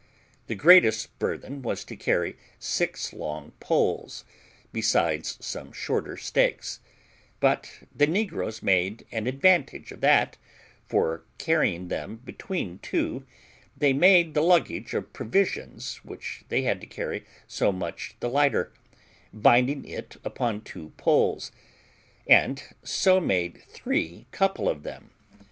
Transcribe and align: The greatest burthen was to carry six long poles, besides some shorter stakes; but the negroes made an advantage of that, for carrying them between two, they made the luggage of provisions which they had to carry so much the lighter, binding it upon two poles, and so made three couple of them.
The 0.47 0.55
greatest 0.55 1.19
burthen 1.19 1.61
was 1.61 1.85
to 1.85 1.95
carry 1.95 2.35
six 2.57 3.13
long 3.13 3.51
poles, 3.59 4.25
besides 4.73 5.37
some 5.45 5.71
shorter 5.71 6.17
stakes; 6.17 6.79
but 7.39 7.71
the 7.95 8.07
negroes 8.07 8.63
made 8.63 9.05
an 9.11 9.27
advantage 9.27 9.91
of 9.91 10.01
that, 10.01 10.37
for 10.83 11.23
carrying 11.37 11.89
them 11.89 12.15
between 12.23 12.79
two, 12.79 13.27
they 13.77 13.93
made 13.93 14.33
the 14.33 14.41
luggage 14.41 14.95
of 14.95 15.13
provisions 15.13 15.97
which 15.97 16.45
they 16.49 16.63
had 16.63 16.81
to 16.81 16.87
carry 16.87 17.23
so 17.45 17.71
much 17.71 18.15
the 18.21 18.27
lighter, 18.27 18.73
binding 19.31 19.85
it 19.85 20.17
upon 20.23 20.61
two 20.61 20.93
poles, 20.97 21.51
and 22.25 22.63
so 22.81 23.19
made 23.19 23.61
three 23.67 24.25
couple 24.31 24.67
of 24.67 24.81
them. 24.81 25.11